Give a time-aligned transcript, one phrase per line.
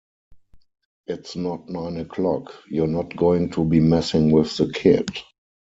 [1.05, 2.55] It's not nine o'clock...
[2.67, 5.11] You're not goin' to be messin' with the kid'.